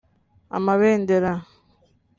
amabendera 0.57 1.33